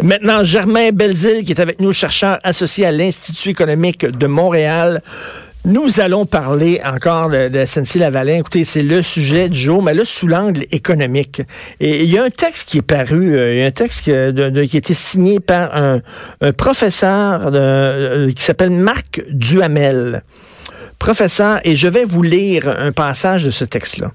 Maintenant, 0.00 0.44
Germain 0.44 0.90
Belzile, 0.92 1.44
qui 1.44 1.50
est 1.50 1.60
avec 1.60 1.80
nous, 1.80 1.92
chercheur 1.92 2.38
associé 2.44 2.86
à 2.86 2.92
l'Institut 2.92 3.48
économique 3.48 4.06
de 4.06 4.28
Montréal. 4.28 5.02
Nous 5.64 5.98
allons 5.98 6.24
parler 6.24 6.80
encore 6.84 7.30
de, 7.30 7.48
de 7.48 7.64
SNC-Lavalin. 7.64 8.38
Écoutez, 8.38 8.64
c'est 8.64 8.84
le 8.84 9.02
sujet 9.02 9.48
du 9.48 9.58
jour, 9.58 9.82
mais 9.82 9.94
là, 9.94 10.04
sous 10.04 10.28
l'angle 10.28 10.66
économique. 10.70 11.42
Et 11.80 12.04
il 12.04 12.10
y 12.10 12.16
a 12.16 12.22
un 12.22 12.30
texte 12.30 12.68
qui 12.68 12.78
est 12.78 12.82
paru, 12.82 13.36
euh, 13.36 13.54
il 13.54 13.58
y 13.58 13.62
a 13.64 13.66
un 13.66 13.72
texte 13.72 14.02
qui, 14.02 14.12
a 14.12 14.28
été 14.28 14.94
signé 14.94 15.40
par 15.40 15.74
un, 15.74 16.00
professeur 16.56 17.50
euh, 17.52 18.30
qui 18.30 18.44
s'appelle 18.44 18.70
Marc 18.70 19.24
Duhamel. 19.30 20.22
Professeur, 21.00 21.58
et 21.64 21.74
je 21.74 21.88
vais 21.88 22.04
vous 22.04 22.22
lire 22.22 22.68
un 22.68 22.92
passage 22.92 23.42
de 23.42 23.50
ce 23.50 23.64
texte-là. 23.64 24.12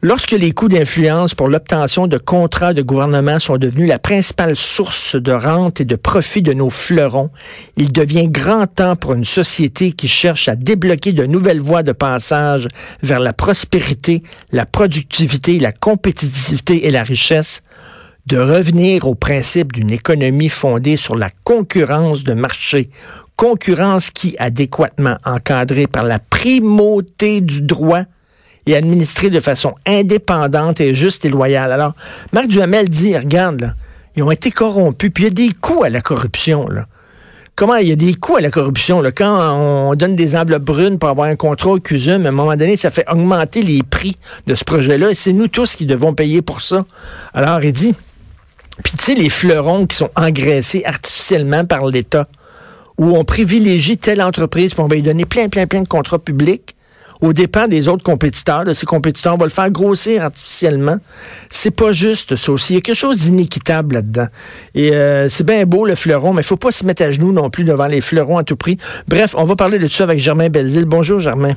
Lorsque 0.00 0.30
les 0.30 0.52
coûts 0.52 0.68
d'influence 0.68 1.34
pour 1.34 1.48
l'obtention 1.48 2.06
de 2.06 2.18
contrats 2.18 2.72
de 2.72 2.82
gouvernement 2.82 3.40
sont 3.40 3.56
devenus 3.56 3.88
la 3.88 3.98
principale 3.98 4.54
source 4.54 5.16
de 5.16 5.32
rente 5.32 5.80
et 5.80 5.84
de 5.84 5.96
profit 5.96 6.40
de 6.40 6.52
nos 6.52 6.70
fleurons, 6.70 7.30
il 7.76 7.90
devient 7.90 8.28
grand 8.28 8.68
temps 8.68 8.94
pour 8.94 9.14
une 9.14 9.24
société 9.24 9.90
qui 9.90 10.06
cherche 10.06 10.48
à 10.48 10.54
débloquer 10.54 11.12
de 11.12 11.26
nouvelles 11.26 11.60
voies 11.60 11.82
de 11.82 11.90
passage 11.90 12.68
vers 13.02 13.18
la 13.18 13.32
prospérité, 13.32 14.22
la 14.52 14.66
productivité, 14.66 15.58
la 15.58 15.72
compétitivité 15.72 16.86
et 16.86 16.92
la 16.92 17.02
richesse 17.02 17.62
de 18.26 18.38
revenir 18.38 19.04
au 19.08 19.16
principe 19.16 19.72
d'une 19.72 19.90
économie 19.90 20.48
fondée 20.48 20.96
sur 20.96 21.16
la 21.16 21.30
concurrence 21.42 22.22
de 22.22 22.34
marché, 22.34 22.90
concurrence 23.34 24.10
qui, 24.10 24.36
adéquatement 24.38 25.16
encadrée 25.24 25.88
par 25.88 26.04
la 26.04 26.20
primauté 26.20 27.40
du 27.40 27.62
droit, 27.62 28.04
et 28.68 28.76
administré 28.76 29.30
de 29.30 29.40
façon 29.40 29.74
indépendante 29.86 30.80
et 30.80 30.94
juste 30.94 31.24
et 31.24 31.30
loyale. 31.30 31.72
Alors, 31.72 31.94
Marc 32.32 32.48
Duhamel 32.48 32.88
dit, 32.88 33.16
regarde, 33.16 33.74
ils 34.14 34.22
ont 34.22 34.30
été 34.30 34.50
corrompus, 34.50 35.10
puis 35.12 35.24
il 35.24 35.26
y 35.26 35.30
a 35.30 35.48
des 35.48 35.54
coûts 35.54 35.84
à 35.84 35.88
la 35.88 36.00
corruption. 36.00 36.68
Comment 37.54 37.76
il 37.76 37.88
y 37.88 37.92
a 37.92 37.96
des 37.96 38.14
coûts 38.14 38.36
à 38.36 38.40
la 38.40 38.50
corruption? 38.50 39.02
Quand 39.16 39.56
on 39.56 39.94
donne 39.94 40.16
des 40.16 40.36
enveloppes 40.36 40.64
brunes 40.64 40.98
pour 40.98 41.08
avoir 41.08 41.28
un 41.28 41.36
contrat 41.36 41.70
au 41.70 41.80
CUSUM, 41.80 42.26
à 42.26 42.28
un 42.28 42.32
moment 42.32 42.56
donné, 42.56 42.76
ça 42.76 42.90
fait 42.90 43.08
augmenter 43.10 43.62
les 43.62 43.82
prix 43.82 44.16
de 44.46 44.54
ce 44.54 44.64
projet-là, 44.64 45.10
et 45.10 45.14
c'est 45.14 45.32
nous 45.32 45.48
tous 45.48 45.74
qui 45.74 45.86
devons 45.86 46.14
payer 46.14 46.42
pour 46.42 46.62
ça. 46.62 46.84
Alors, 47.32 47.64
il 47.64 47.72
dit, 47.72 47.94
puis 48.84 48.92
tu 48.96 49.04
sais, 49.04 49.14
les 49.14 49.30
fleurons 49.30 49.86
qui 49.86 49.96
sont 49.96 50.10
engraissés 50.14 50.82
artificiellement 50.84 51.64
par 51.64 51.86
l'État, 51.86 52.28
où 52.96 53.16
on 53.16 53.24
privilégie 53.24 53.96
telle 53.96 54.20
entreprise, 54.20 54.74
puis 54.74 54.82
on 54.82 54.88
va 54.88 54.96
lui 54.96 55.02
donner 55.02 55.24
plein, 55.24 55.48
plein, 55.48 55.66
plein 55.66 55.82
de 55.82 55.88
contrats 55.88 56.18
publics, 56.18 56.76
au 57.20 57.32
dépens 57.32 57.68
des 57.68 57.88
autres 57.88 58.02
compétiteurs. 58.02 58.64
De 58.64 58.74
ces 58.74 58.86
compétiteurs, 58.86 59.34
on 59.34 59.38
va 59.38 59.46
le 59.46 59.50
faire 59.50 59.70
grossir 59.70 60.24
artificiellement. 60.24 60.96
C'est 61.50 61.70
pas 61.70 61.92
juste 61.92 62.36
ça 62.36 62.52
aussi. 62.52 62.74
Il 62.74 62.76
y 62.76 62.78
a 62.78 62.82
quelque 62.82 62.96
chose 62.96 63.18
d'inéquitable 63.18 63.96
là-dedans. 63.96 64.28
Et 64.74 64.92
euh, 64.92 65.28
c'est 65.28 65.44
bien 65.44 65.64
beau 65.64 65.86
le 65.86 65.94
fleuron, 65.94 66.32
mais 66.32 66.42
il 66.42 66.46
faut 66.46 66.56
pas 66.56 66.72
se 66.72 66.84
mettre 66.84 67.02
à 67.02 67.10
genoux 67.10 67.32
non 67.32 67.50
plus 67.50 67.64
devant 67.64 67.86
les 67.86 68.00
fleurons 68.00 68.38
à 68.38 68.44
tout 68.44 68.56
prix. 68.56 68.78
Bref, 69.08 69.34
on 69.36 69.44
va 69.44 69.56
parler 69.56 69.78
de 69.78 69.88
ça 69.88 70.04
avec 70.04 70.20
Germain 70.20 70.48
Belzile. 70.48 70.84
Bonjour 70.84 71.18
Germain. 71.18 71.54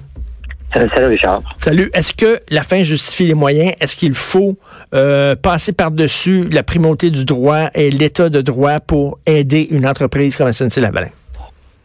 Salut 0.74 1.08
Richard. 1.08 1.42
Salut. 1.58 1.90
Est-ce 1.94 2.14
que 2.14 2.40
la 2.50 2.64
fin 2.64 2.82
justifie 2.84 3.26
les 3.26 3.34
moyens? 3.34 3.74
Est-ce 3.82 3.98
qu'il 3.98 4.16
faut 4.16 4.58
euh, 4.94 5.36
passer 5.36 5.74
par-dessus 5.74 6.48
la 6.50 6.64
primauté 6.64 7.10
du 7.10 7.26
droit 7.26 7.70
et 7.76 7.92
l'état 7.92 8.30
de 8.30 8.42
droit 8.42 8.80
pour 8.80 9.20
aider 9.26 9.68
une 9.70 9.86
entreprise 9.86 10.38
comme 10.38 10.50
SNC-Lavalin? 10.50 11.10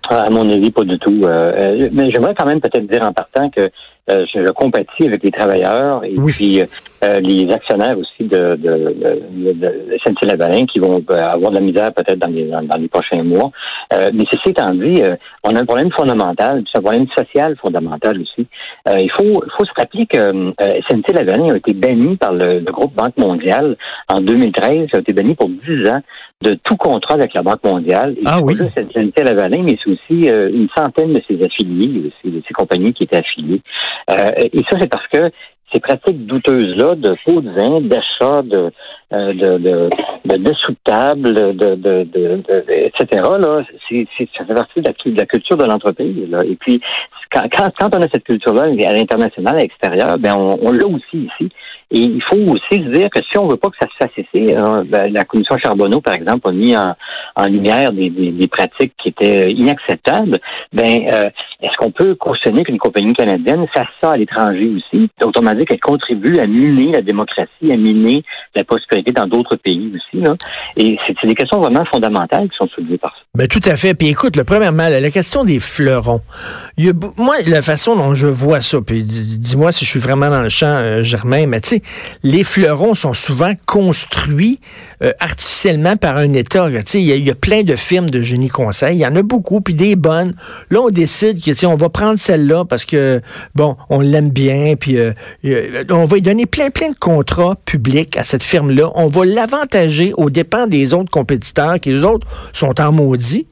À 0.09 0.31
mon 0.31 0.49
avis, 0.49 0.71
pas 0.71 0.85
du 0.85 0.99
tout. 0.99 1.23
Euh, 1.25 1.53
euh, 1.57 1.89
mais 1.93 2.11
j'aimerais 2.11 2.35
quand 2.35 2.47
même 2.47 2.61
peut-être 2.61 2.87
dire 2.87 3.03
en 3.03 3.12
partant 3.12 3.51
que 3.51 3.71
euh, 4.11 4.25
je, 4.33 4.53
compatis 4.53 5.07
avec 5.07 5.23
les 5.23 5.31
travailleurs 5.31 6.05
et 6.05 6.15
puis 6.15 6.61
les 7.21 7.53
actionnaires 7.53 7.97
aussi 7.99 8.25
de, 8.25 8.57
de, 8.57 8.95
de, 9.37 9.53
de 9.53 10.27
lavalin 10.27 10.65
qui 10.67 10.81
vont 10.81 11.03
avoir 11.09 11.51
de 11.51 11.55
la 11.57 11.61
misère 11.61 11.93
peut-être 11.93 12.19
dans 12.19 12.29
les, 12.29 12.45
dans, 12.47 12.79
les 12.79 12.89
prochains 12.89 13.23
mois. 13.23 13.51
mais 13.93 14.25
ceci 14.33 14.51
étant 14.51 14.75
dit, 14.75 15.03
on 15.45 15.55
a 15.55 15.61
un 15.61 15.65
problème 15.65 15.91
fondamental, 15.93 16.65
c'est 16.71 16.79
un 16.79 16.83
problème 16.83 17.07
social 17.17 17.55
fondamental 17.61 18.21
aussi. 18.21 18.47
il 18.89 19.11
faut, 19.12 19.43
faut 19.56 19.65
se 19.65 19.72
rappeler 19.77 20.06
que 20.06 20.53
SNC-Lavalin 20.88 21.53
a 21.53 21.56
été 21.56 21.75
banni 21.75 22.17
par 22.17 22.33
le, 22.33 22.59
le, 22.59 22.73
groupe 22.73 22.94
Banque 22.94 23.17
mondiale 23.19 23.77
en 24.09 24.21
2013, 24.21 24.88
ça 24.91 24.99
a 24.99 25.00
été 25.00 25.12
banni 25.12 25.34
pour 25.34 25.49
10 25.49 25.88
ans 25.91 26.03
de 26.43 26.55
tout 26.65 26.77
contrat 26.77 27.15
avec 27.15 27.33
la 27.34 27.43
Banque 27.43 27.65
mondiale. 27.65 28.15
Et 28.19 28.23
ah 28.27 28.41
oui. 28.43 28.55
C'est 28.75 29.25
Lavalin, 29.25 29.62
mais 29.62 29.78
c'est 29.83 29.91
aussi 29.91 30.31
euh, 30.31 30.50
une 30.53 30.69
centaine 30.77 31.15
de 31.15 31.23
ses 31.27 31.43
affiliés, 31.43 32.12
de 32.25 32.43
ses 32.47 32.55
compagnies 32.55 32.93
qui 32.93 33.05
étaient 33.05 33.17
affiliées. 33.17 33.62
Euh, 34.11 34.31
et 34.37 34.62
ça, 34.71 34.79
c'est 34.81 34.91
parce 34.91 35.07
que 35.09 35.31
ces 35.73 35.81
pratiques 35.81 36.27
douteuses-là 36.27 36.95
de 36.95 37.17
faux 37.25 37.41
de 37.41 37.51
vin, 37.51 37.81
d'achat 37.81 38.43
de, 38.43 38.71
euh, 39.12 39.33
de, 39.33 39.59
de, 39.59 39.91
de, 40.25 40.37
dessous 40.37 40.73
de 40.73 40.77
table, 40.84 41.34
de, 41.34 41.53
de, 41.53 41.75
de, 41.75 42.62
etc., 42.69 43.06
là, 43.12 43.62
c'est, 43.89 44.06
ça 44.37 44.45
fait 44.45 44.55
partie 44.55 44.81
de 44.81 44.89
la, 44.89 45.12
de 45.12 45.19
la 45.19 45.27
culture 45.27 45.56
de 45.56 45.65
l'entreprise. 45.65 46.31
Là. 46.31 46.41
Et 46.45 46.55
puis, 46.56 46.81
quand, 47.33 47.43
quand, 47.53 47.95
on 47.95 48.03
a 48.03 48.09
cette 48.12 48.25
culture-là 48.25 48.62
à 48.62 48.93
l'international, 48.93 49.56
à 49.56 49.59
l'extérieur, 49.59 50.19
ben 50.19 50.35
on, 50.35 50.59
on 50.62 50.71
l'a 50.71 50.87
aussi 50.87 51.29
ici. 51.29 51.51
Et 51.91 52.01
il 52.01 52.23
faut 52.23 52.39
aussi 52.39 52.83
se 52.85 52.91
dire 52.91 53.09
que 53.11 53.21
si 53.31 53.39
on 53.39 53.47
veut 53.47 53.56
pas 53.56 53.69
que 53.69 53.77
ça 53.81 53.89
se 53.89 53.97
fasse 53.97 54.17
ici, 54.17 54.55
hein, 54.55 54.85
ben, 54.87 55.12
la 55.12 55.25
commission 55.25 55.56
Charbonneau, 55.59 56.01
par 56.01 56.15
exemple, 56.15 56.49
a 56.49 56.53
mis 56.53 56.77
en, 56.77 56.95
lumière 57.48 57.92
des, 57.92 58.48
pratiques 58.50 58.94
qui 59.03 59.09
étaient 59.09 59.53
inacceptables. 59.53 60.38
Ben, 60.72 61.03
euh, 61.12 61.28
est-ce 61.62 61.76
qu'on 61.78 61.91
peut 61.91 62.14
cautionner 62.14 62.64
qu'une 62.64 62.78
compagnie 62.78 63.12
canadienne 63.12 63.66
fasse 63.75 63.88
ça 64.03 64.12
à 64.12 64.16
l'étranger 64.16 64.70
aussi? 64.76 65.09
Autrement 65.22 65.54
dit, 65.54 65.64
qu'elle 65.64 65.81
contribue 65.81 66.38
à 66.38 66.47
miner 66.47 66.92
la 66.92 67.03
démocratie, 67.03 67.70
à 67.70 67.76
miner 67.76 68.22
la 68.54 68.64
prospérité 68.64 69.12
dans 69.12 69.26
d'autres 69.26 69.56
pays 69.56 69.92
aussi. 69.94 70.22
Là. 70.22 70.34
Et 70.76 70.98
c'est 71.06 71.26
des 71.26 71.34
questions 71.34 71.60
vraiment 71.60 71.84
fondamentales 71.87 72.48
qui 72.48 72.56
sont 72.56 72.69
soulevées 72.69 72.98
par 72.98 73.12
ça. 73.12 73.22
Ben, 73.34 73.48
tout 73.48 73.60
à 73.64 73.76
fait. 73.76 73.94
Puis 73.94 74.08
écoute, 74.08 74.37
le 74.37 74.44
premièrement, 74.44 74.88
la 74.88 75.10
question 75.10 75.44
des 75.44 75.60
fleurons. 75.60 76.20
Il 76.76 76.87
y 76.87 76.91
a, 76.91 76.93
moi, 77.16 77.37
la 77.47 77.62
façon 77.62 77.97
dont 77.97 78.14
je 78.14 78.26
vois 78.26 78.60
ça, 78.60 78.78
puis 78.81 79.03
dis-moi 79.03 79.72
si 79.72 79.84
je 79.84 79.91
suis 79.91 80.00
vraiment 80.00 80.31
dans 80.31 80.43
le 80.43 80.48
champ, 80.48 80.66
euh, 80.66 81.03
Germain, 81.03 81.47
mais 81.47 81.60
tu 81.60 81.69
sais, 81.69 81.82
les 82.22 82.44
fleurons 82.44 82.94
sont 82.94 83.12
souvent 83.12 83.53
construits 83.66 84.60
euh, 85.03 85.12
artificiellement 85.20 85.97
par 85.97 86.16
un 86.16 86.32
État. 86.32 86.69
Il 86.94 87.00
y, 87.00 87.12
y, 87.25 87.31
a 87.31 87.34
plein 87.34 87.62
de 87.62 87.77
firmes 87.77 88.10
de 88.10 88.21
génie 88.21 88.49
conseil. 88.49 88.97
Il 88.97 89.00
y 89.00 89.06
en 89.06 89.15
a 89.16 89.22
beaucoup, 89.22 89.60
puis 89.60 89.75
des 89.75 89.97
bonnes. 89.97 90.34
Là, 90.71 90.81
on 90.82 90.91
décide 90.91 91.43
que 91.43 91.66
on 91.66 91.77
va 91.77 91.88
prendre 91.88 92.19
celle-là 92.19 92.65
parce 92.65 92.84
que, 92.84 93.21
bon, 93.54 93.77
on 93.91 94.00
l'aime 94.00 94.31
bien, 94.31 94.75
puis 94.78 94.99
euh, 94.99 95.12
euh, 95.44 95.84
on 95.91 96.05
va 96.05 96.16
lui 96.16 96.22
donner 96.22 96.47
plein, 96.47 96.71
plein 96.71 96.91
de 96.91 96.97
contrats 96.97 97.56
publics 97.65 98.16
à 98.16 98.25
cette 98.25 98.43
firme-là. 98.43 98.91
On 98.94 99.06
va 99.06 99.25
l'avantager 99.25 100.12
aux 100.16 100.31
dépens 100.31 100.66
des 100.66 100.94
autres 100.94 101.10
compétiteurs 101.10 101.81
qui, 101.81 101.91
les 101.91 102.05
autres, 102.05 102.26
sont 102.53 102.81
en 102.81 102.93
maudit. 102.93 103.47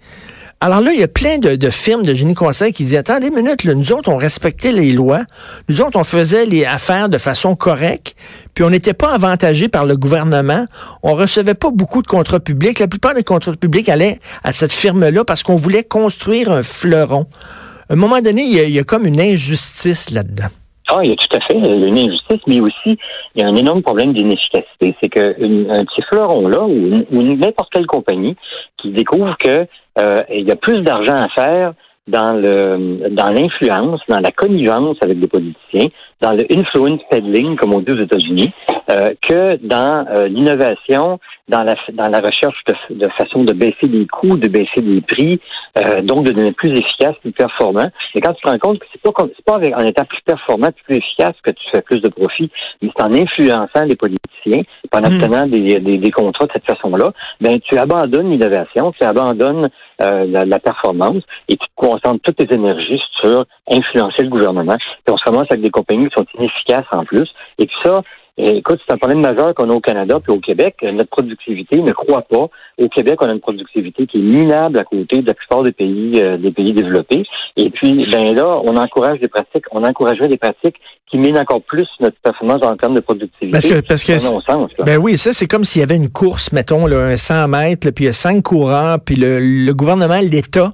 Alors 0.64 0.80
là, 0.80 0.94
il 0.94 0.98
y 0.98 1.02
a 1.02 1.08
plein 1.08 1.36
de, 1.36 1.69
firmes 1.69 2.04
de 2.04 2.14
génie 2.14 2.32
conseil 2.32 2.72
qui 2.72 2.84
disent, 2.84 2.97
attendez 2.97 3.26
une 3.26 3.34
minute, 3.34 3.66
nous 3.66 3.92
autres, 3.92 4.10
on 4.10 4.16
respectait 4.16 4.72
les 4.72 4.92
lois. 4.92 5.25
Nous 5.69 5.82
autres, 5.82 5.98
on 5.98 6.04
faisait 6.04 6.47
les 6.47 6.64
affaires 6.64 7.10
de 7.10 7.19
façon 7.19 7.54
correcte, 7.54 8.16
puis 8.54 8.64
on 8.64 8.70
n'était 8.70 8.94
pas 8.94 9.12
avantagés 9.12 9.69
par 9.69 9.84
le 9.84 9.98
gouvernement. 9.98 10.64
On 11.03 11.12
recevait 11.12 11.53
pas 11.53 11.70
beaucoup 11.70 12.00
de 12.00 12.06
contrats 12.06 12.41
publics. 12.41 12.78
La 12.78 12.88
plupart 12.88 13.12
des 13.12 13.24
contrats 13.24 13.53
publics 13.53 13.91
allaient 13.91 14.19
à 14.42 14.54
cette 14.54 14.72
firme-là 14.72 15.22
parce 15.26 15.42
qu'on 15.42 15.56
voulait 15.56 15.84
construire 15.84 16.50
un 16.50 16.62
fleuron. 16.62 17.26
À 17.91 17.92
un 17.92 17.97
moment 17.97 18.22
donné, 18.22 18.44
il 18.44 18.70
y 18.70 18.78
a, 18.78 18.84
comme 18.84 19.04
une 19.04 19.20
injustice 19.20 20.12
là-dedans. 20.12 20.48
Ah, 20.89 21.00
il 21.03 21.11
y 21.11 21.12
a 21.12 21.17
tout 21.17 21.34
à 21.34 21.41
fait 21.41 21.56
une 21.56 21.99
injustice, 21.99 22.41
mais 22.47 22.61
aussi 22.61 22.99
il 23.34 23.43
y 23.43 23.43
a 23.43 23.49
un 23.49 23.55
énorme 23.55 23.83
problème 23.83 24.12
d'inefficacité. 24.12 24.95
C'est 25.03 25.09
qu'un 25.09 25.33
petit 25.33 26.03
fleuron-là, 26.11 26.62
ou 26.62 27.22
n'importe 27.22 27.72
quelle 27.72 27.87
compagnie 27.87 28.37
qui 28.77 28.91
découvre 28.91 29.37
que 29.39 29.67
euh, 29.99 30.22
il 30.31 30.47
y 30.47 30.50
a 30.50 30.56
plus 30.56 30.81
d'argent 30.81 31.15
à 31.15 31.28
faire 31.31 31.72
dans 32.06 32.34
le 32.34 33.09
dans 33.11 33.31
l'influence, 33.31 34.00
dans 34.09 34.21
la 34.21 34.31
connivence 34.31 34.99
avec 35.00 35.19
des 35.19 35.27
politiciens, 35.27 35.89
dans 36.20 36.32
le 36.32 36.47
influence 36.50 37.00
peddling, 37.10 37.56
comme 37.56 37.75
on 37.75 37.80
dit 37.80 37.92
aux 37.92 38.00
États-Unis, 38.00 38.52
euh, 38.91 39.10
que 39.28 39.56
dans 39.66 40.06
euh, 40.08 40.28
l'innovation, 40.28 41.19
dans 41.48 41.62
la 41.62 41.75
dans 41.92 42.08
la 42.08 42.20
recherche 42.20 42.56
de, 42.66 42.94
de, 42.97 43.08
façon 43.19 43.44
de 43.44 43.52
baisser 43.52 43.86
les 43.89 44.06
coûts, 44.06 44.36
de 44.36 44.48
baisser 44.48 44.80
les 44.80 45.00
prix, 45.00 45.41
euh, 45.78 46.03
donc 46.03 46.24
de 46.24 46.33
devenir 46.33 46.54
plus 46.54 46.71
efficace, 46.71 47.15
plus 47.21 47.33
performant. 47.33 47.91
Et 48.15 48.21
quand 48.21 48.33
tu 48.34 48.42
te 48.42 48.50
rends 48.50 48.59
compte 48.59 48.78
que 48.78 48.86
c'est 48.92 49.03
pas 49.03 49.12
pas 49.47 49.59
en 49.59 49.84
étant 49.84 50.04
plus 50.04 50.21
performant, 50.24 50.68
plus 50.86 50.97
efficace 50.97 51.34
que 51.42 51.50
tu 51.50 51.62
fais 51.71 51.83
plus 51.83 52.00
de 52.00 52.09
profit, 52.09 52.50
mais 52.83 52.91
c'est 52.97 53.04
en 53.04 53.12
influençant 53.12 53.84
les 53.84 53.97
politiciens, 53.97 54.62
en 54.92 55.00
hmm. 55.00 55.04
obtenant 55.04 55.47
des, 55.47 55.80
des, 55.80 55.98
des, 55.98 56.10
contrats 56.10 56.47
de 56.47 56.53
cette 56.53 56.66
façon-là, 56.66 57.12
ben 57.41 57.59
tu 57.60 57.77
abandonnes 57.77 58.30
l'innovation, 58.30 58.92
tu 58.92 59.04
abandonnes 59.04 59.68
la, 59.98 60.44
la, 60.44 60.59
performance 60.59 61.22
et 61.48 61.56
tu 61.56 61.66
te 61.66 61.72
concentres 61.77 62.21
toutes 62.22 62.36
tes 62.36 62.54
énergies 62.54 63.00
sur 63.21 63.44
influencer 63.71 64.22
le 64.22 64.28
gouvernement. 64.28 64.77
Puis 64.77 65.15
on 65.15 65.16
se 65.16 65.24
commence 65.24 65.47
avec 65.50 65.62
des 65.62 65.71
compagnies 65.71 66.03
qui 66.09 66.15
sont 66.16 66.27
inefficaces 66.39 66.86
en 66.92 67.04
plus. 67.04 67.28
Et 67.59 67.66
puis 67.66 67.77
ça, 67.84 68.03
écoute, 68.36 68.80
c'est 68.86 68.92
un 68.92 68.98
problème 68.98 69.21
majeur 69.21 69.54
qu'on 69.54 69.71
a 69.71 69.72
au 69.72 69.80
Canada 69.80 70.18
puis 70.21 70.33
au 70.33 70.41
Québec. 70.41 70.77
Notre 70.83 71.10
productivité 71.10 71.80
ne 71.80 71.92
croît 71.92 72.22
pas. 72.22 72.48
Au 72.78 72.89
Québec, 72.89 73.16
on 73.21 73.28
a 73.28 73.33
une 73.33 73.41
productivité 73.41 74.06
qui 74.06 74.18
est 74.18 74.22
minable 74.22 74.78
à 74.78 74.84
côté 74.84 75.21
de 75.21 75.27
la 75.27 75.34
plupart 75.34 75.62
des 75.62 75.72
pays, 75.72 76.21
euh, 76.21 76.36
des 76.36 76.51
pays 76.51 76.72
développés. 76.72 77.24
Et 77.56 77.71
puis, 77.71 78.06
ben 78.10 78.34
là, 78.34 78.60
on 78.65 78.77
encourage 78.77 79.21
des 79.21 79.28
pratiques, 79.28 79.65
on 79.71 79.84
encouragerait 79.84 80.28
des 80.28 80.36
pratiques 80.36 80.77
qui 81.09 81.18
minent 81.18 81.39
encore 81.39 81.62
plus 81.62 81.86
notre 82.01 82.16
performance 82.22 82.65
en 82.65 82.77
termes 82.77 82.95
de 82.95 83.01
productivité. 83.01 83.51
Parce 83.51 83.68
que, 83.68 83.86
parce 83.86 84.03
que 84.03 84.83
ben 84.83 84.98
oui, 84.98 85.16
ça, 85.16 85.33
c'est 85.33 85.47
comme 85.47 85.65
s'il 85.65 85.80
y 85.80 85.84
avait 85.84 85.97
une 85.97 86.10
course, 86.10 86.53
mettons, 86.53 86.86
là, 86.86 87.04
un 87.04 87.16
100 87.16 87.48
mètres, 87.48 87.91
puis 87.91 88.04
il 88.04 88.06
y 88.06 88.10
a 88.10 88.12
cinq 88.12 88.42
coureurs, 88.42 88.98
puis 89.04 89.15
le, 89.15 89.39
le 89.39 89.74
gouvernement, 89.74 90.18
l'État, 90.21 90.72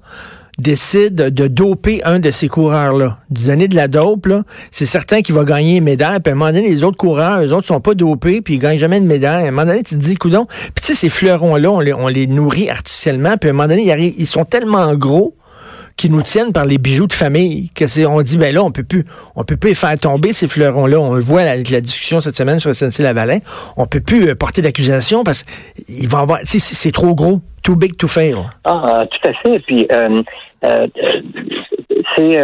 décide 0.61 1.15
de 1.15 1.47
doper 1.47 2.03
un 2.05 2.19
de 2.19 2.31
ces 2.31 2.49
coureurs-là, 2.49 3.19
de 3.31 3.47
donner 3.47 3.69
de 3.69 3.77
la 3.77 3.89
dope, 3.89 4.29
c'est 4.71 4.87
certain 4.87 5.23
qu'il 5.23 5.35
va 5.35 5.45
gagner 5.45 5.77
une 5.77 5.85
médaille. 5.85 6.21
Puis 6.21 6.31
à 6.31 6.35
un 6.35 6.39
moment 6.39 6.53
donné, 6.53 6.69
les 6.69 6.85
autres 6.85 6.97
coureurs, 6.97 7.43
eux 7.43 7.53
autres 7.53 7.67
sont 7.67 7.81
pas 7.81 7.95
dopés, 7.95 8.41
puis 8.41 8.55
ils 8.55 8.59
gagnent 8.59 8.79
jamais 8.79 9.01
de 9.01 9.07
médaille. 9.07 9.45
À 9.45 9.49
un 9.49 9.51
moment 9.51 9.67
donné, 9.67 9.83
tu 9.83 9.95
te 9.95 10.01
dis, 10.01 10.17
coudon. 10.17 10.47
Puis 10.47 10.83
tu 10.83 10.87
sais, 10.89 10.95
ces 10.95 11.09
fleurons-là, 11.09 11.71
on 11.71 11.81
les, 11.81 11.93
on 11.93 12.09
les 12.09 12.27
nourrit 12.27 12.71
artificiellement. 12.71 13.37
Puis 13.37 13.49
à 13.49 13.53
un 13.53 13.55
moment 13.55 13.69
donné, 13.69 14.15
ils, 14.19 14.27
sont 14.27 14.45
tellement 14.45 14.95
gros 14.95 15.35
qui 15.97 16.09
nous 16.09 16.23
tiennent 16.23 16.53
par 16.53 16.65
les 16.65 16.79
bijoux 16.79 17.07
de 17.07 17.13
famille, 17.13 17.71
que 17.75 17.87
c'est, 17.87 18.07
on 18.07 18.23
dit, 18.23 18.39
ben 18.39 18.55
là, 18.55 18.63
on 18.65 18.71
peut 18.71 18.85
plus, 18.85 19.05
peut 19.47 19.57
plus 19.57 19.75
faire 19.75 19.99
tomber, 19.99 20.33
ces 20.33 20.49
fleurons-là. 20.49 20.99
On 20.99 21.15
le 21.15 21.21
voit 21.21 21.43
avec 21.43 21.69
la 21.71 21.81
discussion 21.81 22.21
cette 22.21 22.37
semaine 22.37 22.59
sur 22.59 22.71
SNC-Lavalin. 22.71 23.41
On 23.77 23.87
peut 23.87 24.01
plus 24.01 24.29
euh, 24.29 24.35
porter 24.35 24.63
d'accusation 24.63 25.25
parce 25.25 25.45
qu'il 25.87 26.09
va 26.09 26.21
avoir, 26.21 26.39
c'est 26.45 26.93
trop 26.93 27.15
gros. 27.15 27.43
Ah, 28.65 29.05
tout 29.11 29.31
à 29.31 29.33
fait. 29.35 29.59
Puis, 29.67 29.87
euh, 29.93 30.23
euh, 30.65 30.87
c'est, 32.17 32.39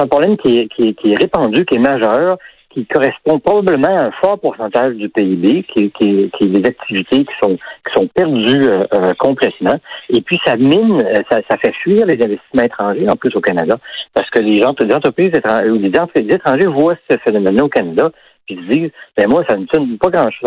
un 0.00 0.06
problème 0.06 0.36
qui 0.36 0.58
est, 0.58 0.68
qui, 0.68 0.94
qui 0.94 1.12
est 1.12 1.20
répandu, 1.20 1.64
qui 1.64 1.76
est 1.76 1.80
majeur 1.80 2.38
qui 2.72 2.86
correspond 2.86 3.38
probablement 3.38 3.94
à 3.94 4.04
un 4.06 4.10
fort 4.12 4.38
pourcentage 4.38 4.94
du 4.94 5.08
PIB, 5.08 5.64
qui, 5.64 5.90
qui, 5.90 6.30
qui 6.36 6.44
est 6.44 6.48
des 6.48 6.68
activités 6.68 7.24
qui 7.24 7.32
sont 7.42 7.56
qui 7.56 7.94
sont 7.94 8.08
perdues 8.08 8.68
euh, 8.68 8.82
euh, 8.94 9.12
complètement. 9.18 9.78
Et 10.08 10.20
puis 10.20 10.38
ça 10.44 10.56
mine, 10.56 11.02
euh, 11.02 11.22
ça, 11.30 11.40
ça, 11.48 11.56
fait 11.58 11.72
fuir 11.82 12.06
les 12.06 12.22
investissements 12.22 12.62
étrangers 12.62 13.08
en 13.08 13.16
plus 13.16 13.34
au 13.36 13.40
Canada, 13.40 13.76
parce 14.14 14.28
que 14.30 14.40
les, 14.40 14.60
gens, 14.60 14.74
les 14.80 14.94
entreprises 14.94 15.30
étrangères, 15.34 15.72
ou 15.72 15.78
les 15.78 15.88
entreprises 15.98 16.34
étrangers 16.34 16.66
voient 16.66 16.96
ce 17.10 17.16
phénomène 17.18 17.60
au 17.60 17.68
Canada, 17.68 18.10
puis 18.46 18.56
se 18.56 18.72
disent, 18.72 18.90
ben 19.16 19.28
moi 19.28 19.44
ça 19.48 19.56
ne 19.56 19.64
donne 19.66 19.98
pas 19.98 20.10
grand 20.10 20.30
chose, 20.30 20.40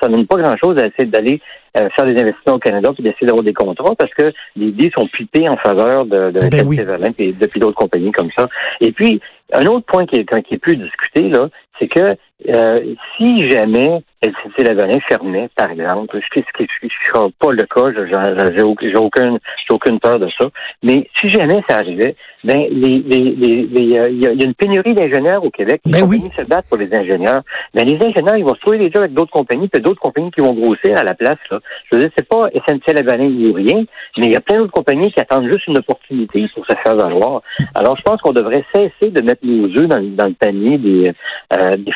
ça 0.00 0.08
ne 0.08 0.16
donne 0.16 0.26
pas 0.26 0.36
grand 0.36 0.56
chose 0.56 0.78
à 0.78 0.86
essayer 0.86 1.06
d'aller 1.06 1.40
faire 1.74 2.06
des 2.06 2.20
investissements 2.20 2.54
au 2.54 2.58
Canada 2.58 2.90
puis 2.94 3.02
d'essayer 3.02 3.26
d'avoir 3.26 3.44
des 3.44 3.52
contrats 3.52 3.94
parce 3.96 4.12
que 4.14 4.32
les 4.56 4.68
idées 4.68 4.90
sont 4.96 5.06
pipées 5.06 5.48
en 5.48 5.56
faveur 5.56 6.06
de, 6.06 6.30
de 6.30 6.48
ben 6.48 6.66
oui. 6.66 6.78
et 7.18 7.32
depuis 7.32 7.60
d'autres 7.60 7.76
compagnies 7.76 8.12
comme 8.12 8.30
ça. 8.36 8.48
Et 8.80 8.92
puis 8.92 9.20
un 9.52 9.66
autre 9.66 9.86
point 9.86 10.06
qui 10.06 10.16
est, 10.16 10.42
qui 10.42 10.54
est 10.54 10.58
plus 10.58 10.76
discuté, 10.76 11.28
là, 11.28 11.48
c'est 11.78 11.88
que 11.88 12.16
euh, 12.48 12.94
si 13.16 13.48
jamais 13.48 14.02
LCC 14.22 14.64
Lavalin 14.64 15.00
fermait, 15.08 15.48
par 15.56 15.70
exemple, 15.70 16.20
ce 16.20 16.40
qui 16.40 16.62
ne 16.62 16.88
sera 17.06 17.28
pas 17.38 17.52
le 17.52 17.62
cas, 17.64 17.92
j'ai 18.54 18.62
aucune, 18.98 19.38
aucune 19.70 20.00
peur 20.00 20.18
de 20.18 20.28
ça, 20.38 20.46
mais 20.82 21.08
si 21.20 21.30
jamais 21.30 21.62
ça 21.68 21.78
arrivait, 21.78 22.14
ben 22.44 22.66
les, 22.70 23.02
les, 23.04 23.66
les, 23.66 23.98
euh, 23.98 24.08
il 24.08 24.22
y, 24.22 24.26
a 24.26 24.44
une 24.44 24.54
pénurie 24.54 24.94
d'ingénieurs 24.94 25.42
au 25.44 25.50
Québec. 25.50 25.80
Les 25.84 25.92
ben 25.92 26.00
compagnies 26.02 26.30
se 26.36 26.42
battent 26.42 26.68
pour 26.68 26.78
les 26.78 26.94
ingénieurs. 26.94 27.40
Ben 27.74 27.84
les 27.84 27.96
ingénieurs, 27.96 28.36
ils 28.36 28.44
vont 28.44 28.54
se 28.54 28.60
trouver 28.60 28.78
déjà 28.78 29.00
avec 29.00 29.14
d'autres 29.14 29.32
compagnies, 29.32 29.68
puis 29.68 29.82
d'autres 29.82 30.00
compagnies 30.00 30.30
qui 30.30 30.40
vont 30.40 30.54
grossir 30.54 30.96
à 30.96 31.02
la 31.02 31.14
place. 31.14 31.38
Là. 31.50 31.58
Je 31.90 31.96
veux 31.96 32.02
dire, 32.02 32.12
c'est 32.16 32.28
pas 32.28 32.48
SNC 32.54 32.92
Lavalin 32.94 33.30
ou 33.48 33.52
rien, 33.52 33.84
mais 34.16 34.26
il 34.26 34.32
y 34.32 34.36
a 34.36 34.40
plein 34.40 34.58
d'autres 34.58 34.72
compagnies 34.72 35.10
qui 35.10 35.20
attendent 35.20 35.50
juste 35.50 35.66
une 35.66 35.78
opportunité 35.78 36.46
pour 36.54 36.64
se 36.66 36.74
faire 36.84 36.94
valoir. 36.94 37.42
Alors, 37.74 37.96
je 37.96 38.02
pense 38.02 38.20
qu'on 38.20 38.32
devrait 38.32 38.64
cesser 38.72 39.10
de 39.10 39.22
mettre 39.22 39.44
nos 39.44 39.66
œufs 39.68 39.88
dans, 39.88 40.02
dans 40.02 40.26
le 40.26 40.34
panier 40.34 40.78
des, 40.78 41.12
euh, 41.52 41.76
des 41.76 41.92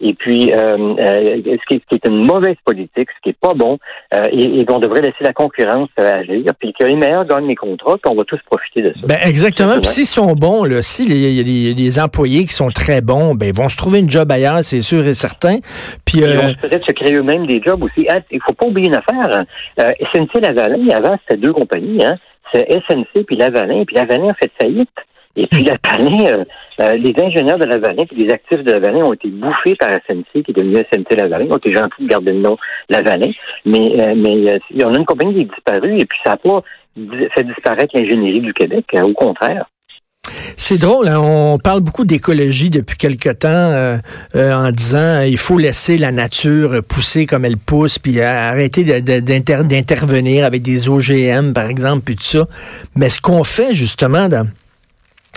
Et 0.00 0.14
puis, 0.14 0.52
euh, 0.52 0.76
euh, 0.76 1.40
ce, 1.44 1.66
qui 1.66 1.82
est, 1.90 2.06
une 2.06 2.24
mauvaise 2.24 2.56
politique, 2.64 3.08
ce 3.16 3.22
qui 3.22 3.30
est 3.30 3.38
pas 3.40 3.54
bon, 3.54 3.78
euh, 4.14 4.22
et, 4.30 4.60
et 4.60 4.66
on 4.70 4.78
devrait 4.78 5.00
laisser 5.00 5.22
la 5.22 5.32
concurrence 5.32 5.88
agir, 5.96 6.44
puis 6.58 6.72
que 6.78 6.86
les 6.86 6.94
meilleurs 6.94 7.24
gagnent 7.24 7.48
les 7.48 7.56
contrats, 7.56 7.96
puis 8.02 8.12
on 8.12 8.14
va 8.14 8.24
tous 8.24 8.38
profiter 8.50 8.82
de 8.82 8.94
ça. 8.94 9.06
Ben 9.06 9.18
exactement. 9.24 9.74
Puis 9.74 9.86
s'ils 9.86 10.06
sont 10.06 10.34
bons, 10.34 10.64
là, 10.64 10.82
si 10.82 11.02
a 11.02 11.42
des, 11.74 12.00
employés 12.00 12.44
qui 12.44 12.52
sont 12.52 12.70
très 12.70 13.00
bons, 13.00 13.34
ben 13.34 13.46
ils 13.46 13.54
vont 13.54 13.68
se 13.68 13.76
trouver 13.76 13.98
une 13.98 14.10
job 14.10 14.30
ailleurs, 14.30 14.60
c'est 14.62 14.82
sûr 14.82 15.04
et 15.06 15.14
certain. 15.14 15.56
Puis 16.04 16.18
ils 16.18 16.36
vont 16.36 16.54
peut-être 16.54 16.86
se 16.86 16.92
créer 16.92 17.14
eux-mêmes 17.14 17.46
des 17.46 17.60
jobs 17.64 17.82
aussi. 17.82 18.06
Ah, 18.08 18.18
il 18.30 18.40
faut 18.46 18.52
pas 18.52 18.66
oublier 18.66 18.88
une 18.88 18.94
affaire. 18.94 19.44
Hein. 19.78 19.92
SNC 20.14 20.40
Lavalin, 20.40 20.88
avant 20.94 21.16
c'était 21.26 21.40
deux 21.40 21.52
compagnies, 21.52 22.04
hein. 22.04 22.16
C'est 22.52 22.66
SNC 22.70 23.24
puis 23.26 23.36
Lavalin, 23.36 23.84
puis 23.84 23.96
Lavalin 23.96 24.28
a 24.28 24.34
fait 24.34 24.50
faillite. 24.60 24.88
Et 25.38 25.46
puis 25.46 25.62
la 25.62 25.74
euh, 25.74 26.44
euh, 26.80 26.96
les 26.96 27.14
ingénieurs 27.22 27.58
de 27.58 27.64
la 27.64 27.76
Lavalin 27.76 28.02
et 28.10 28.14
les 28.14 28.32
actifs 28.32 28.62
de 28.64 28.72
la 28.72 28.80
Lavalin 28.80 29.04
ont 29.04 29.12
été 29.12 29.28
bouffés 29.28 29.76
par 29.78 29.90
SNC, 29.90 30.42
qui 30.42 30.50
est 30.50 30.52
devenu 30.52 30.74
SNC 30.74 31.16
Lavalin. 31.16 31.46
ont 31.50 31.58
été 31.58 31.72
gentils 31.72 32.02
de 32.02 32.08
garder 32.08 32.32
le 32.32 32.40
nom 32.40 32.56
Lavalin. 32.88 33.30
Mais, 33.64 34.02
euh, 34.02 34.14
mais 34.16 34.84
on 34.84 34.94
a 34.94 34.98
une 34.98 35.06
compagnie 35.06 35.34
qui 35.34 35.40
est 35.42 35.54
disparue 35.54 35.96
et 35.96 36.06
puis 36.06 36.18
ça 36.24 36.32
n'a 36.32 36.36
pas 36.38 36.62
fait 36.96 37.44
disparaître 37.44 37.94
l'ingénierie 37.94 38.40
du 38.40 38.52
Québec. 38.52 38.84
au 39.00 39.12
contraire. 39.12 39.66
C'est 40.56 40.76
drôle, 40.76 41.08
hein? 41.08 41.20
on 41.20 41.58
parle 41.58 41.80
beaucoup 41.80 42.04
d'écologie 42.04 42.68
depuis 42.68 42.98
quelque 42.98 43.30
temps 43.30 43.98
en 44.34 44.70
disant 44.70 45.22
il 45.22 45.38
faut 45.38 45.56
laisser 45.56 45.96
la 45.96 46.12
nature 46.12 46.82
pousser 46.86 47.24
comme 47.24 47.46
elle 47.46 47.56
pousse, 47.56 47.98
puis 47.98 48.20
arrêter 48.20 48.84
d'intervenir 49.00 50.44
avec 50.44 50.62
des 50.62 50.90
OGM, 50.90 51.52
par 51.54 51.70
exemple, 51.70 52.02
puis 52.04 52.16
tout 52.16 52.24
ça. 52.24 52.46
Mais 52.94 53.08
ce 53.08 53.22
qu'on 53.22 53.42
fait 53.42 53.74
justement 53.74 54.28
dans, 54.28 54.46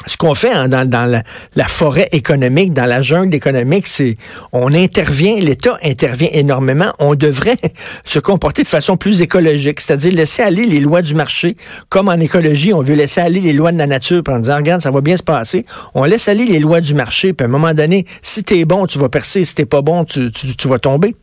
ce 0.05 0.17
qu'on 0.17 0.33
fait 0.33 0.51
hein, 0.51 0.67
dans, 0.67 1.23
la, 1.55 1.67
forêt 1.67 2.09
économique, 2.11 2.73
dans 2.73 2.85
la 2.85 3.01
jungle 3.01 3.35
économique, 3.35 3.87
c'est 3.87 4.17
on 4.51 4.73
intervient, 4.73 5.39
l'État 5.39 5.77
intervient 5.83 6.29
énormément. 6.31 6.93
On 6.99 7.15
devrait 7.15 7.57
se 8.03 8.19
comporter 8.19 8.63
de 8.63 8.67
façon 8.67 8.97
plus 8.97 9.21
écologique, 9.21 9.81
c'est-à-dire 9.81 10.13
laisser 10.13 10.41
aller 10.41 10.65
les 10.65 10.79
lois 10.79 11.01
du 11.01 11.13
marché. 11.13 11.55
Comme 11.89 12.09
en 12.09 12.19
écologie, 12.19 12.73
on 12.73 12.81
veut 12.81 12.95
laisser 12.95 13.21
aller 13.21 13.39
les 13.39 13.53
lois 13.53 13.71
de 13.71 13.77
la 13.77 13.87
nature, 13.87 14.21
en 14.27 14.39
disant, 14.39 14.57
regarde, 14.57 14.81
ça 14.81 14.91
va 14.91 15.01
bien 15.01 15.17
se 15.17 15.23
passer. 15.23 15.65
On 15.93 16.03
laisse 16.03 16.27
aller 16.27 16.45
les 16.45 16.59
lois 16.59 16.81
du 16.81 16.93
marché, 16.93 17.33
puis 17.33 17.45
à 17.45 17.47
un 17.47 17.51
moment 17.51 17.73
donné, 17.73 18.05
si 18.21 18.43
t'es 18.43 18.65
bon, 18.65 18.85
tu 18.87 18.99
vas 18.99 19.09
percer, 19.09 19.45
si 19.45 19.55
t'es 19.55 19.65
pas 19.65 19.81
bon, 19.81 20.05
tu, 20.05 20.31
tu 20.31 20.67
vas 20.67 20.79
tomber. 20.79 21.15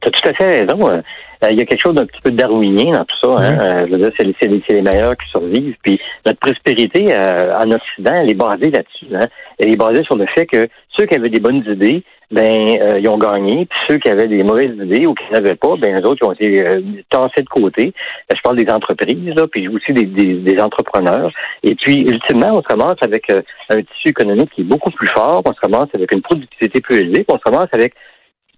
Tu 0.00 0.08
as 0.08 0.10
tout 0.10 0.28
à 0.28 0.34
fait 0.34 0.60
raison. 0.60 1.02
Euh, 1.44 1.48
il 1.50 1.58
y 1.58 1.62
a 1.62 1.64
quelque 1.64 1.82
chose 1.82 1.94
d'un 1.94 2.04
petit 2.04 2.20
peu 2.22 2.30
darwinien 2.30 2.92
dans 2.92 3.04
tout 3.04 3.16
ça. 3.22 3.38
Hein? 3.38 3.58
Euh, 3.60 3.86
je 3.86 3.92
veux 3.92 3.98
dire, 3.98 4.10
c'est 4.16 4.24
les, 4.24 4.62
les, 4.68 4.82
meilleurs 4.82 5.16
qui 5.16 5.28
survivent. 5.30 5.76
Puis 5.82 5.98
notre 6.26 6.38
prospérité 6.38 7.06
euh, 7.18 7.56
en 7.56 7.70
Occident, 7.70 8.14
elle 8.20 8.30
est 8.30 8.34
basée 8.34 8.70
là-dessus. 8.70 9.06
Hein? 9.14 9.26
Elle 9.58 9.72
est 9.72 9.76
basée 9.76 10.04
sur 10.04 10.16
le 10.16 10.26
fait 10.34 10.46
que 10.46 10.68
ceux 10.96 11.06
qui 11.06 11.14
avaient 11.14 11.30
des 11.30 11.40
bonnes 11.40 11.64
idées, 11.66 12.02
ben 12.30 12.76
ils 12.98 13.08
ont 13.08 13.18
gagné. 13.18 13.66
Puis 13.66 13.78
ceux 13.88 13.96
qui 13.96 14.08
avaient 14.08 14.28
des 14.28 14.42
mauvaises 14.42 14.76
idées 14.76 15.06
ou 15.06 15.14
qui 15.14 15.24
n'avaient 15.32 15.56
pas, 15.56 15.74
ben 15.76 15.96
les 15.96 16.04
autres 16.04 16.20
ils 16.22 16.28
ont 16.28 16.32
été 16.32 16.62
tassés 17.10 17.42
de 17.42 17.48
côté. 17.48 17.92
je 18.32 18.40
parle 18.42 18.56
des 18.56 18.70
entreprises, 18.70 19.34
là, 19.34 19.46
puis 19.50 19.66
aussi 19.66 19.92
des, 19.92 20.04
des, 20.04 20.34
des, 20.34 20.60
entrepreneurs. 20.60 21.32
Et 21.64 21.74
puis 21.74 22.02
ultimement, 22.02 22.52
on 22.52 22.62
se 22.62 22.68
ramasse 22.68 22.98
avec 23.02 23.24
un 23.30 23.82
tissu 23.82 24.10
économique 24.10 24.50
qui 24.54 24.60
est 24.60 24.64
beaucoup 24.64 24.90
plus 24.90 25.08
fort. 25.08 25.42
On 25.44 25.52
se 25.52 25.60
ramasse 25.60 25.88
avec 25.92 26.12
une 26.12 26.22
productivité 26.22 26.80
plus 26.80 26.98
élevée. 26.98 27.24
on 27.28 27.38
se 27.38 27.42
ramasse 27.50 27.70
avec 27.72 27.94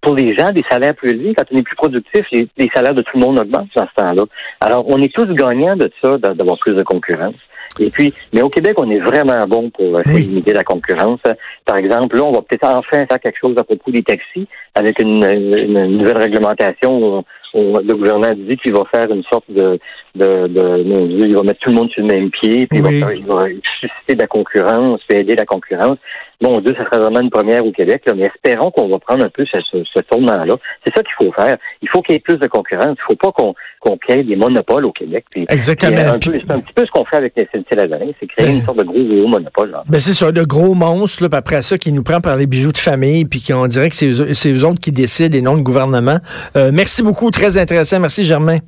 pour 0.02 0.14
les 0.14 0.34
gens 0.34 0.50
des 0.50 0.64
salaires 0.68 0.94
plus 0.94 1.10
élevés. 1.10 1.34
Quand 1.34 1.44
on 1.50 1.56
est 1.56 1.62
plus 1.62 1.76
productif, 1.76 2.26
les, 2.32 2.70
salaires 2.74 2.94
de 2.94 3.02
tout 3.02 3.18
le 3.18 3.20
monde 3.20 3.38
augmentent 3.38 3.70
dans 3.74 3.86
ce 3.86 3.94
temps-là. 4.02 4.24
Alors, 4.60 4.84
on 4.88 5.00
est 5.00 5.14
tous 5.14 5.26
gagnants 5.32 5.76
de 5.76 5.90
ça, 6.02 6.18
d'avoir 6.18 6.58
plus 6.58 6.74
de 6.74 6.82
concurrence. 6.82 7.36
Et 7.78 7.88
puis, 7.88 8.12
mais 8.34 8.42
au 8.42 8.50
Québec, 8.50 8.74
on 8.76 8.90
est 8.90 8.98
vraiment 8.98 9.46
bon 9.46 9.70
pour 9.70 9.96
euh, 9.96 10.02
limiter 10.06 10.52
la 10.52 10.64
concurrence. 10.64 11.20
Par 11.64 11.76
exemple, 11.76 12.16
là, 12.16 12.24
on 12.24 12.32
va 12.32 12.42
peut-être 12.42 12.66
enfin 12.66 13.06
faire 13.06 13.20
quelque 13.20 13.38
chose 13.40 13.56
à 13.56 13.64
propos 13.64 13.90
des 13.90 14.02
taxis 14.02 14.46
avec 14.74 15.00
une, 15.00 15.24
une 15.24 15.96
nouvelle 15.96 16.18
réglementation 16.18 17.24
le 17.54 17.94
gouvernement 17.94 18.32
dit 18.34 18.56
qu'il 18.56 18.72
va 18.72 18.84
faire 18.92 19.10
une 19.10 19.22
sorte 19.24 19.44
de, 19.50 19.78
de, 20.14 20.46
de, 20.46 21.26
il 21.26 21.34
va 21.34 21.42
mettre 21.42 21.60
tout 21.60 21.70
le 21.70 21.76
monde 21.76 21.90
sur 21.90 22.02
le 22.02 22.08
même 22.08 22.30
pied, 22.30 22.66
puis 22.66 22.78
il, 22.78 22.82
va, 22.82 23.14
il, 23.14 23.24
va, 23.24 23.46
susciter 23.80 24.14
de 24.14 24.20
la 24.20 24.26
concurrence, 24.26 25.00
puis 25.08 25.18
aider 25.18 25.34
la 25.34 25.46
concurrence. 25.46 25.96
Bon, 26.40 26.60
Dieu, 26.60 26.74
ça 26.76 26.84
sera 26.84 26.98
vraiment 27.04 27.20
une 27.20 27.30
première 27.30 27.64
au 27.64 27.70
Québec, 27.70 28.02
mais 28.16 28.24
espérons 28.24 28.70
qu'on 28.72 28.88
va 28.88 28.98
prendre 28.98 29.24
un 29.24 29.28
peu 29.28 29.44
ce, 29.46 29.58
ce, 29.84 30.00
tournant-là. 30.00 30.56
C'est 30.84 30.92
ça 30.94 31.02
qu'il 31.02 31.14
faut 31.26 31.32
faire. 31.32 31.56
Il 31.80 31.88
faut 31.88 32.02
qu'il 32.02 32.14
y 32.14 32.16
ait 32.16 32.20
plus 32.20 32.36
de 32.36 32.48
concurrence. 32.48 32.86
Il 32.86 32.90
ne 32.90 33.06
faut 33.08 33.16
pas 33.16 33.30
qu'on 33.30 33.54
qu'on 33.80 33.96
crée 33.96 34.22
des 34.22 34.36
monopoles 34.36 34.84
au 34.84 34.92
Québec. 34.92 35.24
Exactement. 35.48 35.96
C'est 36.20 36.50
un, 36.50 36.60
petit 36.60 36.72
peu 36.72 36.86
ce 36.86 36.90
qu'on 36.90 37.04
fait 37.04 37.16
avec 37.16 37.32
les 37.36 37.48
Lavalin, 37.76 38.12
c'est 38.20 38.26
créer 38.26 38.54
une 38.54 38.60
sorte 38.60 38.78
de 38.78 38.84
gros, 38.84 39.02
gros 39.02 39.26
monopole. 39.26 39.76
Ben 39.88 40.00
c'est 40.00 40.12
ça, 40.12 40.30
de 40.30 40.44
gros 40.44 40.74
monstres, 40.74 41.22
là, 41.22 41.28
puis 41.28 41.38
après 41.38 41.62
ça, 41.62 41.78
qui 41.78 41.92
nous 41.92 42.04
prend 42.04 42.20
par 42.20 42.36
les 42.36 42.46
bijoux 42.46 42.72
de 42.72 42.78
famille, 42.78 43.24
puis 43.24 43.42
qu'on 43.42 43.66
dirait 43.66 43.88
que 43.88 43.96
c'est 43.96 44.52
eux, 44.52 44.64
autres 44.64 44.80
qui 44.80 44.92
décident 44.92 45.36
et 45.36 45.40
non 45.40 45.54
le 45.54 45.62
gouvernement. 45.62 46.18
Euh, 46.56 46.70
merci 46.72 47.02
beaucoup, 47.02 47.30
très 47.30 47.58
intéressant. 47.58 47.98
Merci, 47.98 48.24
Germain. 48.24 48.58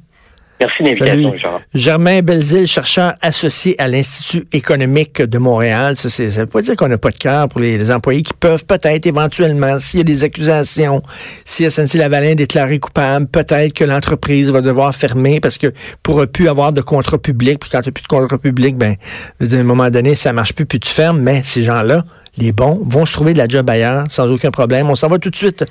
Merci 0.60 0.82
de 0.84 0.88
l'invitation, 0.88 1.60
Germain 1.74 2.22
Belzile, 2.22 2.68
chercheur 2.68 3.14
associé 3.20 3.74
à 3.80 3.88
l'Institut 3.88 4.46
économique 4.52 5.20
de 5.20 5.38
Montréal. 5.38 5.96
Ça 5.96 6.22
ne 6.22 6.28
veut 6.28 6.46
pas 6.46 6.62
dire 6.62 6.76
qu'on 6.76 6.86
n'a 6.88 6.96
pas 6.96 7.10
de 7.10 7.16
cœur 7.16 7.48
pour 7.48 7.60
les, 7.60 7.90
employés 7.90 8.22
qui 8.22 8.34
peuvent 8.34 8.64
peut-être 8.64 9.04
éventuellement, 9.06 9.78
s'il 9.80 9.98
y 9.98 10.00
a 10.02 10.04
des 10.04 10.22
accusations, 10.22 11.02
si 11.44 11.68
SNC 11.68 11.94
Lavalin 11.94 12.30
est 12.30 12.34
déclaré 12.36 12.78
coupable, 12.78 13.26
peut-être 13.26 13.72
que 13.72 13.84
l'entreprise 13.84 14.50
va 14.50 14.60
devoir 14.60 14.94
fermer 14.94 15.40
parce 15.40 15.58
que 15.58 15.72
pourra 16.04 16.26
plus 16.26 16.48
avoir 16.48 16.72
de 16.72 16.82
contrat 16.82 17.18
public. 17.18 17.58
Puis 17.58 17.70
quand 17.70 17.82
tu 17.82 17.88
n'as 17.88 17.92
plus 17.92 18.02
de 18.02 18.08
contrat 18.08 18.38
public, 18.38 18.76
ben, 18.76 18.94
à 19.40 19.54
un 19.54 19.62
moment 19.64 19.90
donné, 19.90 20.14
ça 20.14 20.32
marche 20.32 20.52
plus, 20.52 20.66
puis 20.66 20.78
tu 20.78 20.90
fermes. 20.90 21.20
Mais 21.20 21.42
ces 21.44 21.64
gens-là, 21.64 22.04
les 22.38 22.52
bons 22.52 22.80
vont 22.84 23.06
se 23.06 23.12
trouver 23.12 23.32
de 23.32 23.38
la 23.38 23.48
job 23.48 23.68
ailleurs 23.68 24.04
sans 24.08 24.30
aucun 24.30 24.52
problème. 24.52 24.88
On 24.88 24.96
s'en 24.96 25.08
va 25.08 25.18
tout 25.18 25.30
de 25.30 25.36
suite 25.36 25.64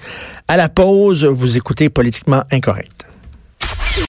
à 0.50 0.58
la 0.58 0.68
pause. 0.68 1.24
Vous 1.24 1.58
écoutez 1.58 1.90
Politiquement 1.90 2.44
Incorrect. 2.52 3.13